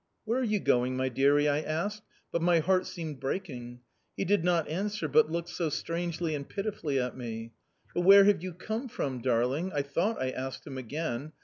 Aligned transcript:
'Where 0.25 0.39
are 0.39 0.43
you 0.43 0.59
going, 0.59 0.97
my 0.97 1.09
dearie?' 1.09 1.47
I 1.47 1.61
asked, 1.61 2.01
but 2.31 2.41
my 2.41 2.57
heart 2.57 2.87
seemed 2.87 3.19
breaking. 3.19 3.81
He 4.17 4.25
did 4.25 4.43
not 4.43 4.67
answer, 4.67 5.07
but 5.07 5.29
looked 5.29 5.49
so 5.49 5.69
strangely 5.69 6.33
and 6.33 6.49
pitifully 6.49 6.99
at 6.99 7.15
me. 7.15 7.53
'But 7.93 8.01
where 8.01 8.23
have 8.23 8.41
you 8.41 8.53
come 8.53 8.89
from, 8.89 9.21
darling?' 9.21 9.71
I 9.71 9.83
thought 9.83 10.19
I 10.19 10.31
asked 10.31 10.65
him 10.65 10.79
again. 10.79 11.33